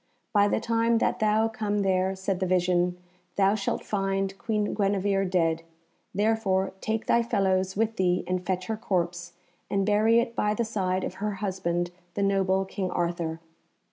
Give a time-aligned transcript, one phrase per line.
[0.33, 2.97] "By the time that thou come there," said the vision,
[3.35, 5.61] "thou shalt find Queen Guenevere dead;
[6.15, 9.33] therefore take thy fellows with thee and fetch her corpse,
[9.69, 13.41] and bury it by the side of her husband, the noble King Arthur."